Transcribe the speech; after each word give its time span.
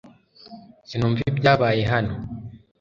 Sinumva 0.87 1.21
ibyabaye 1.31 1.83
hano. 1.91 2.13